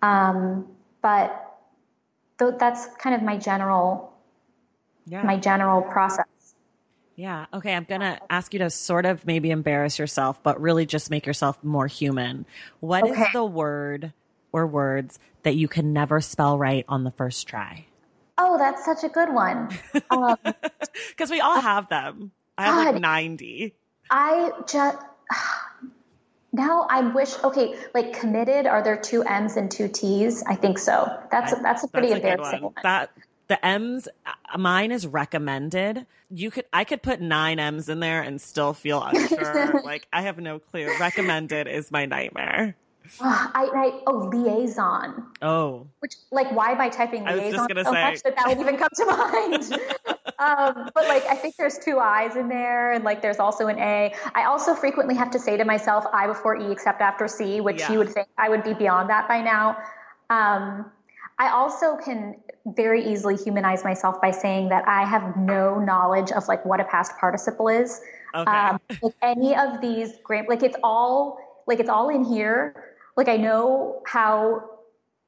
[0.00, 0.66] Um,
[1.02, 1.58] but
[2.38, 4.12] th- that's kind of my general,
[5.06, 5.22] yeah.
[5.22, 6.26] my general process.
[7.16, 7.46] Yeah.
[7.52, 7.74] Okay.
[7.74, 11.26] I'm going to ask you to sort of maybe embarrass yourself, but really just make
[11.26, 12.46] yourself more human.
[12.78, 13.22] What okay.
[13.22, 14.12] is the word
[14.52, 17.86] or words that you can never spell right on the first try?
[18.38, 19.68] Oh, that's such a good one.
[19.92, 22.30] Because um, we all have them.
[22.56, 23.74] I have God, like 90.
[24.10, 24.98] I just.
[26.50, 28.66] Now I wish okay, like committed.
[28.66, 30.42] Are there two M's and two T's?
[30.44, 31.06] I think so.
[31.30, 32.72] That's I, that's a pretty that's a embarrassing one.
[32.72, 32.82] one.
[32.82, 33.10] That
[33.48, 36.06] the M's, uh, mine is recommended.
[36.30, 39.80] You could, I could put nine M's in there and still feel unsure.
[39.84, 40.88] like I have no clue.
[41.00, 42.76] Recommended is my nightmare.
[43.20, 45.26] Uh, I, I, oh liaison.
[45.42, 47.40] Oh, which like why by typing liaison?
[47.40, 49.72] I was just gonna so say much that that would even come to mind.
[50.38, 53.78] um, but like I think there's two I's in there, and like there's also an
[53.78, 54.14] A.
[54.34, 57.80] I also frequently have to say to myself I before E except after C, which
[57.80, 57.92] yeah.
[57.92, 59.76] you would think I would be beyond that by now.
[60.30, 60.90] Um,
[61.38, 66.48] I also can very easily humanize myself by saying that I have no knowledge of
[66.48, 68.00] like what a past participle is.
[68.34, 68.50] Okay.
[68.50, 72.84] Um, like any of these like it's all like it's all in here.
[73.18, 74.70] Like I know how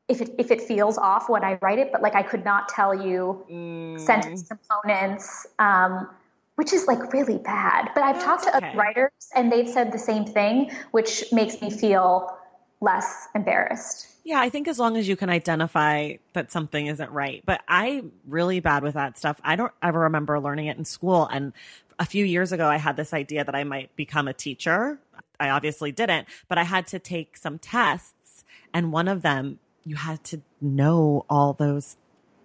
[0.08, 2.68] if it if it feels off when I write it, but like I could not
[2.68, 4.00] tell you mm.
[4.00, 5.46] sentence components.
[5.58, 6.08] Um,
[6.54, 7.88] which is like really bad.
[7.94, 8.68] But I've That's talked to okay.
[8.68, 12.36] other writers and they've said the same thing, which makes me feel
[12.82, 14.08] less embarrassed.
[14.24, 17.42] Yeah, I think as long as you can identify that something isn't right.
[17.46, 19.40] But I'm really bad with that stuff.
[19.42, 21.26] I don't ever remember learning it in school.
[21.32, 21.54] And
[21.98, 24.98] a few years ago, I had this idea that I might become a teacher.
[25.40, 28.44] I obviously didn't, but I had to take some tests.
[28.72, 31.96] And one of them, you had to know all those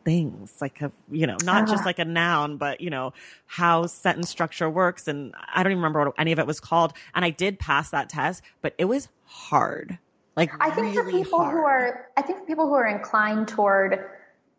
[0.05, 1.85] things like a, you know not just ah.
[1.85, 3.11] like a noun but you know
[3.47, 6.93] how sentence structure works and i don't even remember what any of it was called
[7.15, 9.97] and i did pass that test but it was hard
[10.35, 11.53] like I think really for people hard.
[11.53, 14.05] who are I think for people who are inclined toward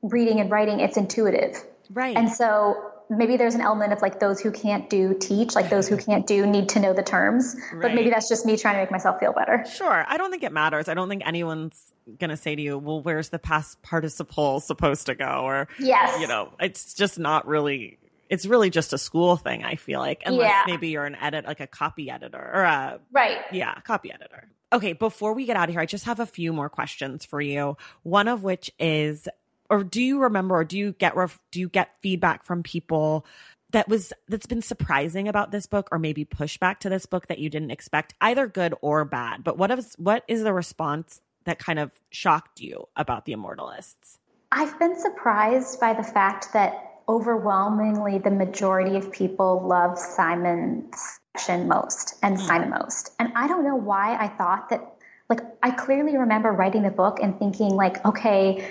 [0.03, 1.63] reading and writing, it's intuitive.
[1.91, 2.17] Right.
[2.17, 5.89] And so maybe there's an element of like those who can't do teach, like those
[5.89, 7.57] who can't do need to know the terms.
[7.73, 7.83] Right.
[7.83, 9.65] But maybe that's just me trying to make myself feel better.
[9.71, 10.05] Sure.
[10.07, 10.89] I don't think it matters.
[10.89, 15.07] I don't think anyone's going to say to you, well, where's the past participle supposed
[15.07, 15.43] to go?
[15.43, 16.21] Or, yes.
[16.21, 20.23] you know, it's just not really, it's really just a school thing, I feel like,
[20.25, 20.63] unless yeah.
[20.67, 23.39] maybe you're an edit, like a copy editor or a, right.
[23.53, 24.49] Yeah, copy editor.
[24.73, 27.41] Okay, before we get out of here, I just have a few more questions for
[27.41, 27.77] you.
[28.03, 29.29] One of which is
[29.71, 33.27] or do you remember or do you get ref, do you get feedback from people
[33.71, 37.39] that was that's been surprising about this book or maybe pushback to this book that
[37.39, 41.59] you didn't expect either good or bad but what is what is the response that
[41.59, 44.19] kind of shocked you about the immortalists
[44.53, 51.69] i've been surprised by the fact that overwhelmingly the majority of people love simon's section
[51.69, 52.41] most and mm.
[52.41, 53.13] Simon most.
[53.19, 54.93] And I don't know why I thought that
[55.29, 58.67] like I clearly remember writing the book and thinking like, okay,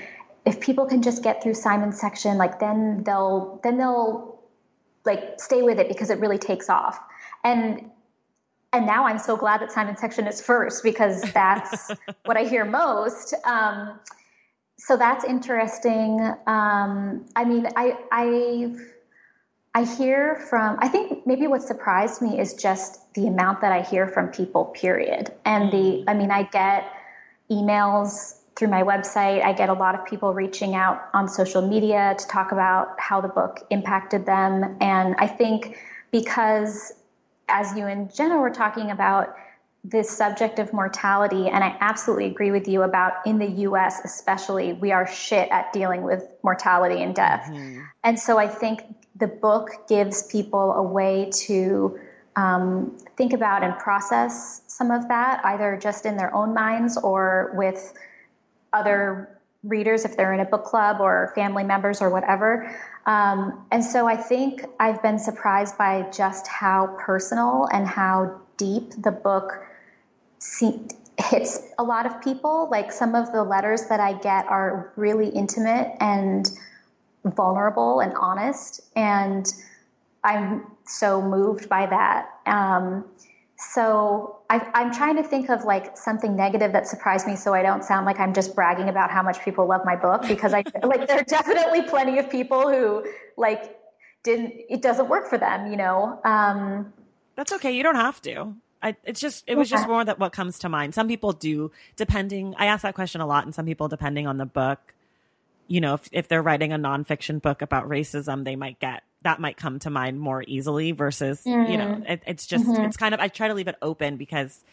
[0.46, 4.40] if people can just get through Simon's section, like then they'll then they'll
[5.06, 7.00] like stay with it because it really takes off.
[7.44, 7.90] And
[8.74, 11.92] and now I'm so glad that Simon's section is first because that's
[12.26, 13.34] what I hear most.
[13.46, 14.00] Um,
[14.78, 16.20] so that's interesting.
[16.46, 18.96] Um, I mean, I I've
[19.76, 23.82] I hear from, I think maybe what surprised me is just the amount that I
[23.82, 25.34] hear from people, period.
[25.44, 26.04] And the, mm.
[26.08, 26.90] I mean, I get
[27.52, 29.44] emails through my website.
[29.44, 33.22] I get a lot of people reaching out on social media to talk about how
[33.22, 34.78] the book impacted them.
[34.80, 35.78] And I think
[36.12, 36.94] because,
[37.50, 39.36] as you and Jenna were talking about,
[39.84, 44.74] the subject of mortality, and I absolutely agree with you about in the US, especially,
[44.74, 47.48] we are shit at dealing with mortality and death.
[47.52, 47.82] Mm-hmm.
[48.04, 48.82] And so I think
[49.16, 52.00] the book gives people a way to
[52.36, 57.52] um, think about and process some of that, either just in their own minds or
[57.54, 57.94] with
[58.76, 62.76] other readers if they're in a book club or family members or whatever.
[63.06, 68.92] Um, and so I think I've been surprised by just how personal and how deep
[69.02, 69.66] the book
[71.18, 72.68] hits a lot of people.
[72.70, 76.50] Like some of the letters that I get are really intimate and
[77.24, 78.82] vulnerable and honest.
[78.96, 79.52] And
[80.24, 82.30] I'm so moved by that.
[82.46, 83.06] Um,
[83.58, 87.62] so I, I'm trying to think of like something negative that surprised me, so I
[87.62, 90.28] don't sound like I'm just bragging about how much people love my book.
[90.28, 93.06] Because I like there are definitely plenty of people who
[93.38, 93.78] like
[94.24, 94.54] didn't.
[94.70, 96.20] It doesn't work for them, you know.
[96.26, 96.94] Um,
[97.36, 97.72] That's okay.
[97.72, 98.56] You don't have to.
[98.84, 100.94] I, it's just it was just more that what comes to mind.
[100.94, 102.56] Some people do, depending.
[102.58, 104.94] I ask that question a lot, and some people, depending on the book,
[105.68, 109.40] you know, if if they're writing a nonfiction book about racism, they might get that
[109.40, 111.70] might come to mind more easily versus mm.
[111.70, 112.10] you know, mm.
[112.10, 112.84] it, it's just mm-hmm.
[112.84, 114.64] it's kind of I try to leave it open because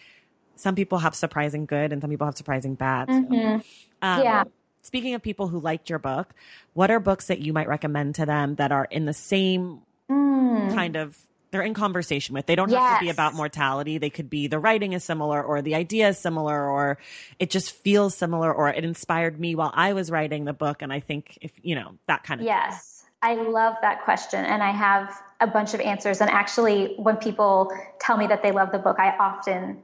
[0.56, 3.08] some people have surprising good and some people have surprising bad.
[3.08, 3.32] Mm-hmm.
[3.32, 3.64] So,
[4.02, 4.44] um, yeah.
[4.82, 6.34] Speaking of people who liked your book,
[6.74, 9.80] what are books that you might recommend to them that are in the same
[10.10, 10.74] mm.
[10.74, 11.16] kind of
[11.50, 12.46] they're in conversation with.
[12.46, 12.80] They don't yes.
[12.80, 13.98] have to be about mortality.
[13.98, 16.98] They could be the writing is similar or the idea is similar or
[17.38, 20.82] it just feels similar or it inspired me while I was writing the book.
[20.82, 22.70] And I think if, you know, that kind of Yes.
[22.70, 22.91] Thing.
[23.22, 24.44] I love that question.
[24.44, 26.20] And I have a bunch of answers.
[26.20, 29.82] And actually, when people tell me that they love the book, I often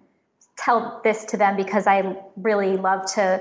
[0.56, 3.40] tell this to them because I really love to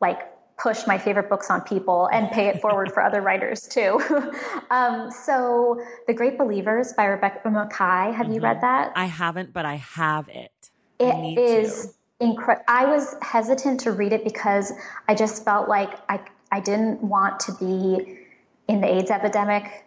[0.00, 4.00] like push my favorite books on people and pay it forward for other writers too.
[4.70, 8.14] um, so, The Great Believers by Rebecca Makkai.
[8.14, 8.34] Have mm-hmm.
[8.34, 8.66] you read mm-hmm.
[8.66, 8.92] that?
[8.94, 10.52] I haven't, but I have it.
[11.00, 12.64] It is incredible.
[12.68, 14.72] I was hesitant to read it because
[15.08, 16.20] I just felt like I,
[16.52, 18.20] I didn't want to be
[18.68, 19.84] in the AIDS epidemic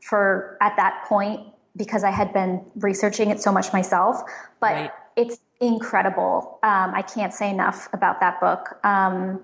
[0.00, 1.40] for at that point
[1.76, 4.22] because I had been researching it so much myself.
[4.60, 4.90] But right.
[5.16, 6.58] it's incredible.
[6.62, 8.78] Um, I can't say enough about that book.
[8.84, 9.42] Um,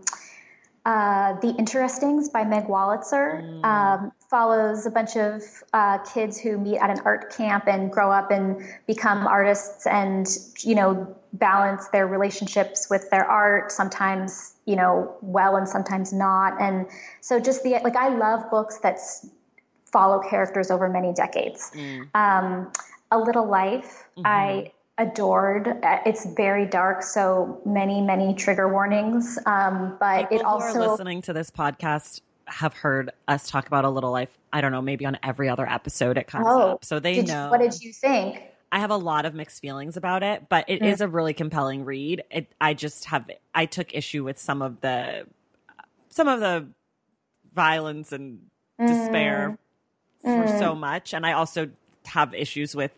[0.84, 3.64] uh, the Interestings by Meg Wolitzer mm.
[3.64, 5.42] um, follows a bunch of
[5.74, 10.26] uh, kids who meet at an art camp and grow up and become artists and,
[10.60, 16.60] you know, balance their relationships with their art, sometimes, you know, well and sometimes not.
[16.60, 16.86] And
[17.22, 18.98] so just the, like, I love books that
[19.86, 21.70] follow characters over many decades.
[21.74, 22.14] Mm.
[22.14, 22.70] Um,
[23.10, 24.26] a Little Life, mm-hmm.
[24.26, 25.68] I adored.
[25.82, 29.38] Uh, it's very dark, so many, many trigger warnings.
[29.46, 33.66] Um, but People it also who are listening to this podcast have heard us talk
[33.68, 34.36] about a little life.
[34.52, 37.46] I don't know, maybe on every other episode it comes oh, up, so they know.
[37.46, 38.42] You, what did you think?
[38.70, 40.92] I have a lot of mixed feelings about it, but it mm.
[40.92, 42.24] is a really compelling read.
[42.30, 45.26] It, I just have I took issue with some of the
[46.10, 46.68] some of the
[47.54, 48.40] violence and
[48.78, 49.58] despair
[50.24, 50.46] mm.
[50.46, 50.58] for mm.
[50.58, 51.70] so much, and I also
[52.06, 52.92] have issues with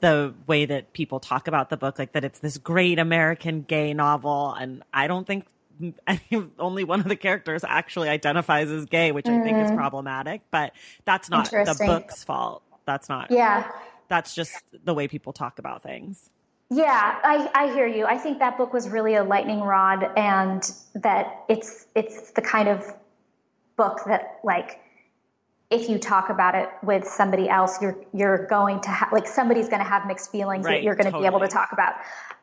[0.00, 3.94] the way that people talk about the book, like that it's this great American gay
[3.94, 4.52] novel.
[4.52, 5.46] And I don't think
[6.58, 9.26] only one of the characters actually identifies as gay, which.
[9.26, 9.76] I think is mm.
[9.76, 10.72] problematic, but
[11.04, 12.62] that's not the book's fault.
[12.84, 13.30] That's not.
[13.30, 13.70] Yeah.
[14.08, 16.30] That's just the way people talk about things.
[16.70, 18.06] Yeah, I, I hear you.
[18.06, 20.62] I think that book was really a lightning rod and
[20.94, 22.84] that it's it's the kind of
[23.76, 24.80] book that like
[25.70, 29.68] if you talk about it with somebody else, you're you're going to have like somebody's
[29.68, 31.28] going to have mixed feelings right, that you're going to totally.
[31.28, 31.94] be able to talk about.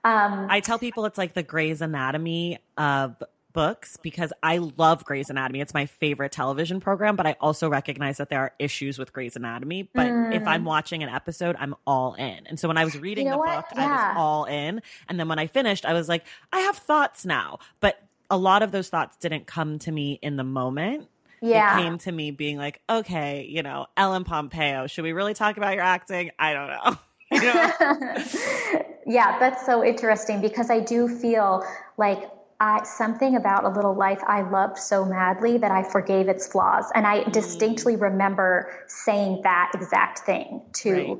[0.03, 3.21] Um, I tell people it's like the Grey's Anatomy of
[3.53, 5.61] books because I love Grey's Anatomy.
[5.61, 9.35] It's my favorite television program, but I also recognize that there are issues with Grey's
[9.35, 9.89] Anatomy.
[9.93, 10.35] But mm.
[10.35, 10.67] if I'm mm.
[10.67, 12.47] watching an episode, I'm all in.
[12.47, 13.69] And so when I was reading you know the what?
[13.69, 13.85] book, yeah.
[13.85, 14.81] I was all in.
[15.09, 17.59] And then when I finished, I was like, I have thoughts now.
[17.79, 21.07] But a lot of those thoughts didn't come to me in the moment
[21.41, 21.77] yeah.
[21.77, 25.57] it came to me being like, okay, you know, Ellen Pompeo, should we really talk
[25.57, 26.31] about your acting?
[26.39, 26.97] I don't know.
[27.33, 27.71] You know?
[29.07, 31.63] yeah, that's so interesting because I do feel
[31.95, 32.29] like
[32.61, 36.85] I, something about a little life I loved so madly that I forgave its flaws.
[36.93, 37.31] And I mm.
[37.31, 41.17] distinctly remember saying that exact thing to right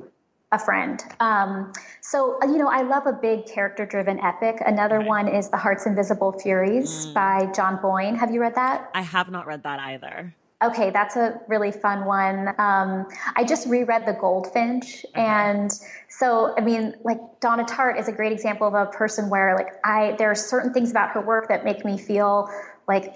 [0.52, 1.02] a friend.
[1.18, 1.72] Um,
[2.02, 4.58] so, you know, I love a big character driven epic.
[4.64, 5.06] Another right.
[5.06, 7.14] one is The Heart's Invisible Furies mm.
[7.14, 8.16] by John Boyne.
[8.16, 8.90] Have you read that?
[8.94, 10.34] I have not read that either.
[10.64, 12.48] Okay, that's a really fun one.
[12.58, 15.04] Um, I just reread The Goldfinch.
[15.06, 15.20] Okay.
[15.20, 15.72] And
[16.08, 19.68] so, I mean, like Donna Tartt is a great example of a person where, like,
[19.84, 22.48] I, there are certain things about her work that make me feel
[22.86, 23.14] like,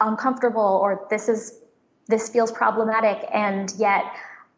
[0.00, 1.60] uncomfortable or this is,
[2.08, 3.24] this feels problematic.
[3.32, 4.04] And yet,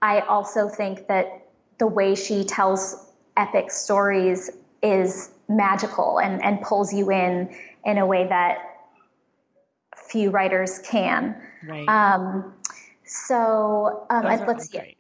[0.01, 1.47] I also think that
[1.79, 4.51] the way she tells epic stories
[4.83, 7.55] is magical and, and pulls you in
[7.85, 8.76] in a way that
[10.11, 11.37] few writers can.
[11.67, 11.89] Right.
[11.89, 12.55] Um,
[13.05, 14.79] so um, let's see.
[14.79, 14.97] great.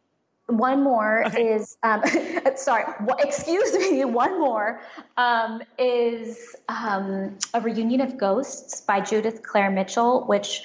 [0.49, 1.55] One more Okay.
[1.55, 2.03] is um,
[2.57, 2.85] sorry.
[3.19, 4.05] Excuse me.
[4.25, 4.81] One more
[5.17, 10.63] um, is um, a reunion of ghosts by Judith Claire Mitchell, which,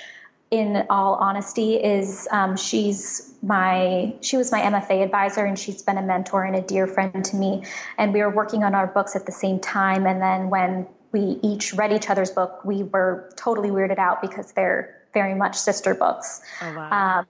[0.51, 5.97] in all honesty, is um, she's my she was my MFA advisor and she's been
[5.97, 7.63] a mentor and a dear friend to me.
[7.97, 10.05] And we were working on our books at the same time.
[10.05, 14.51] And then when we each read each other's book, we were totally weirded out because
[14.53, 16.41] they're very much sister books.
[16.61, 17.19] Oh, wow.
[17.19, 17.27] Um,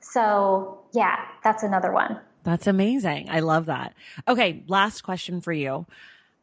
[0.00, 2.18] so yeah, that's another one.
[2.44, 3.28] That's amazing.
[3.28, 3.94] I love that.
[4.28, 5.86] Okay, last question for you.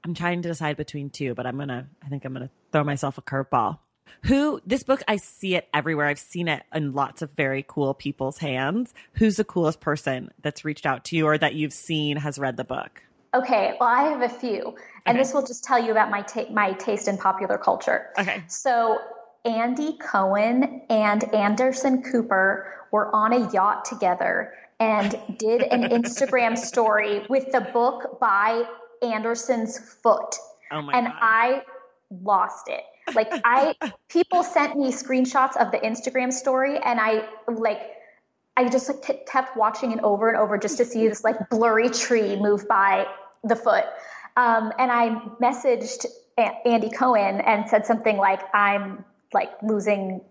[0.03, 1.87] I'm trying to decide between two, but I'm gonna.
[2.03, 3.79] I think I'm gonna throw myself a curveball.
[4.23, 5.01] Who this book?
[5.07, 6.07] I see it everywhere.
[6.07, 8.93] I've seen it in lots of very cool people's hands.
[9.13, 12.57] Who's the coolest person that's reached out to you or that you've seen has read
[12.57, 13.01] the book?
[13.33, 14.75] Okay, well, I have a few,
[15.05, 18.09] and this will just tell you about my ta- my taste in popular culture.
[18.17, 18.43] Okay.
[18.47, 18.99] So
[19.45, 27.25] Andy Cohen and Anderson Cooper were on a yacht together and did an Instagram story
[27.29, 28.63] with the book by
[29.01, 30.35] Anderson's foot.
[30.71, 31.17] Oh my and god.
[31.19, 31.61] I
[32.21, 32.83] lost it.
[33.13, 33.75] Like I
[34.07, 37.81] people sent me screenshots of the Instagram story and I like
[38.55, 41.89] I just like, kept watching it over and over just to see this like blurry
[41.89, 43.07] tree move by
[43.43, 43.85] the foot.
[44.35, 46.05] Um, and I messaged
[46.37, 50.21] A- Andy Cohen and said something like, "I'm like losing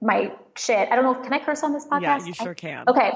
[0.00, 1.14] my shit." I don't know.
[1.14, 2.02] Can I curse on this podcast?
[2.02, 2.84] yeah, you I- sure can.
[2.88, 3.12] Okay.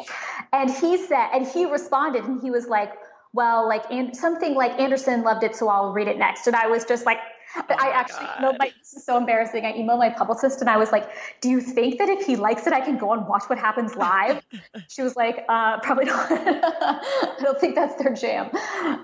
[0.52, 2.92] And he said, and he responded, and he was like,
[3.32, 6.46] well, like, and something like Anderson loved it, so I'll read it next.
[6.46, 7.18] And I was just like,
[7.54, 9.64] I Oh my actually, emailed my, this is so embarrassing.
[9.64, 11.08] I emailed my publicist and I was like,
[11.40, 13.94] do you think that if he likes it, I can go and watch what happens
[13.94, 14.42] live?
[14.88, 16.28] she was like, uh, probably not.
[16.30, 18.50] I don't think that's their jam.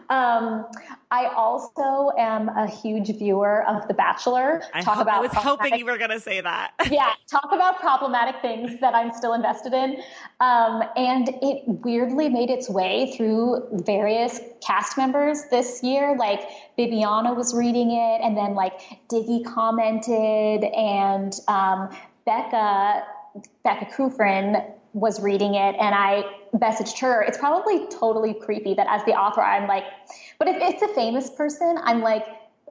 [0.09, 0.67] Um,
[1.11, 4.63] I also am a huge viewer of The Bachelor.
[4.75, 6.73] I, Talk ho- about I was hoping you were gonna say that.
[6.91, 10.03] yeah, talk about problematic things that I'm still invested in.
[10.41, 16.15] Um, and it weirdly made its way through various cast members this year.
[16.17, 16.43] Like
[16.79, 18.79] Bibiana was reading it, and then like
[19.09, 21.89] Diggy commented, and um,
[22.27, 23.05] Becca,
[23.65, 26.25] Becca Kufrin was reading it, and I
[26.55, 27.23] messaged her.
[27.23, 29.85] It's probably totally creepy that as the author, I'm like,
[30.39, 32.25] but if it's a famous person, I'm like,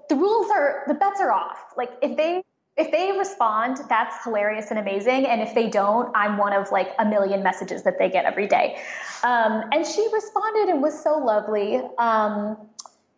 [0.09, 1.73] the rules are, the bets are off.
[1.75, 2.43] Like if they
[2.77, 5.25] if they respond, that's hilarious and amazing.
[5.25, 8.47] And if they don't, I'm one of like a million messages that they get every
[8.47, 8.79] day.
[9.23, 11.81] Um, and she responded and was so lovely.
[11.97, 12.55] Um,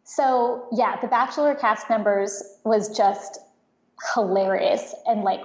[0.05, 3.39] so yeah, the Bachelor cast members was just
[4.14, 5.41] hilarious and like,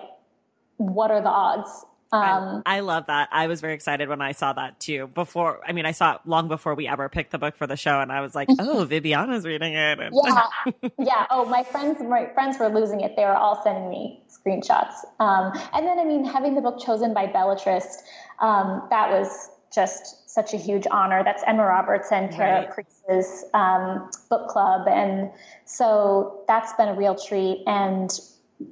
[0.77, 1.85] what are the odds?
[2.15, 3.29] Um, I, I love that.
[3.33, 5.09] I was very excited when I saw that too.
[5.09, 7.77] Before, I mean, I saw it long before we ever picked the book for the
[7.77, 10.47] show, and I was like, "Oh, Bibiana's reading it." And yeah,
[10.99, 11.27] yeah.
[11.31, 13.17] Oh, my friends, my friends were losing it.
[13.17, 14.95] They were all sending me screenshots.
[15.21, 18.03] Um, and then, I mean, having the book chosen by Belletrist,
[18.41, 21.25] um, that was just such a huge honor.
[21.25, 22.71] That's Emma Roberts and Karah Right.
[22.71, 25.31] Preiss's um, book club, and
[25.65, 27.65] so that's been a real treat.
[27.67, 28.11] And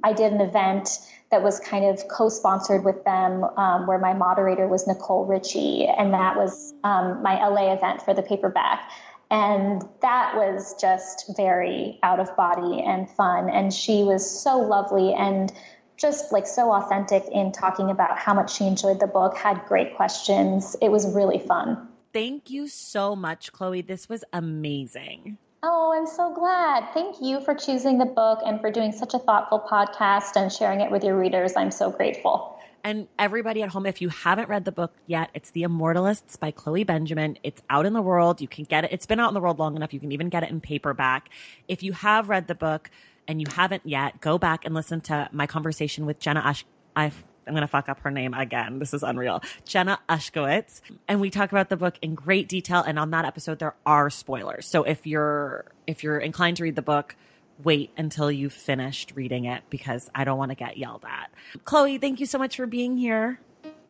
[0.03, 0.99] I did an event
[1.33, 6.13] that was kind of co-sponsored with them, um, where my moderator was Nicole Richie, and
[6.13, 8.87] that was um, my LA event for the paperback.
[9.31, 13.49] And that was just very out of body and fun.
[13.49, 15.51] And she was so lovely and
[15.97, 19.95] just like so authentic in talking about how much she enjoyed the book, had great
[19.95, 20.75] questions.
[20.83, 21.87] It was really fun.
[22.13, 23.81] Thank you so much, Chloe.
[23.81, 25.39] This was amazing.
[25.65, 26.93] Oh, I'm so glad.
[26.93, 30.81] Thank you for choosing the book and for doing such a thoughtful podcast and sharing
[30.81, 31.53] it with your readers.
[31.55, 32.59] I'm so grateful.
[32.83, 36.51] And everybody at home, if you haven't read the book yet, it's The Immortalists by
[36.51, 37.37] Chloe Benjamin.
[37.43, 38.41] It's out in the world.
[38.41, 38.91] You can get it.
[38.91, 39.93] It's been out in the world long enough.
[39.93, 41.29] You can even get it in paperback.
[41.69, 42.91] If you have read the book
[43.25, 46.65] and you haven't yet, go back and listen to my conversation with Jenna Ash.
[46.93, 48.79] I've, I'm going to fuck up her name again.
[48.79, 49.41] This is unreal.
[49.65, 50.81] Jenna Ushkowitz.
[51.07, 52.81] And we talk about the book in great detail.
[52.81, 54.65] And on that episode, there are spoilers.
[54.65, 57.15] So if you're, if you're inclined to read the book,
[57.63, 61.31] wait until you've finished reading it because I don't want to get yelled at.
[61.65, 63.39] Chloe, thank you so much for being here.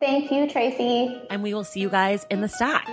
[0.00, 1.26] Thank you, Traci.
[1.30, 2.88] And we will see you guys in the stack.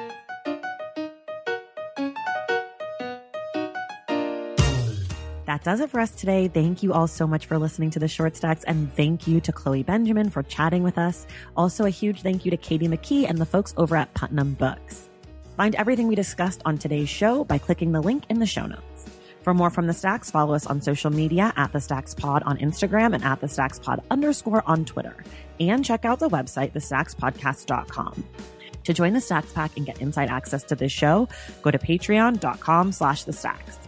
[5.51, 6.47] That does it for us today.
[6.47, 9.51] Thank you all so much for listening to the short stacks and thank you to
[9.51, 11.27] Chloe Benjamin for chatting with us.
[11.57, 15.09] Also a huge thank you to Katie McKee and the folks over at Putnam Books.
[15.57, 19.07] Find everything we discussed on today's show by clicking the link in the show notes.
[19.41, 22.57] For more from the Stacks, follow us on social media at the Stacks Pod on
[22.59, 25.17] Instagram and at the Stacks Pod underscore on Twitter.
[25.59, 28.23] And check out the website, thestackspodcast.com.
[28.85, 31.27] To join the Stacks Pack and get inside access to this show,
[31.61, 33.80] go to patreon.com slash the stacks.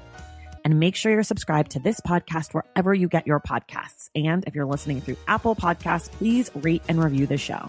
[0.64, 4.10] And make sure you're subscribed to this podcast wherever you get your podcasts.
[4.16, 7.68] And if you're listening through Apple Podcasts, please rate and review the show.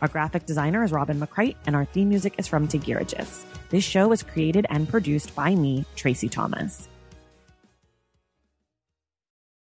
[0.00, 3.44] Our graphic designer is Robin McCrite, and our theme music is from Tagirijus.
[3.70, 6.88] This show was created and produced by me, Traci Thomas.